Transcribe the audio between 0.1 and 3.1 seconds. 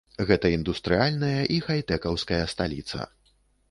Гэта індустрыяльная і хайтэкаўская сталіца.